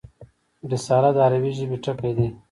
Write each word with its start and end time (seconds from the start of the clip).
رساله 0.71 1.09
د 1.15 1.17
عربي 1.25 1.51
ژبي 1.57 1.77
ټکی 1.83 2.11
دﺉ. 2.17 2.29